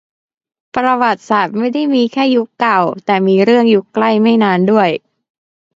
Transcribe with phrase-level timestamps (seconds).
[0.75, 4.89] ประวัติศาสตร์ไม่ได้มีแค่ยุคเก่า แต่มีเรื่องยุคใกล้ไม่นานด้วย